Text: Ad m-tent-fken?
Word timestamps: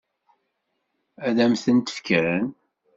Ad 1.27 1.37
m-tent-fken? 1.51 2.45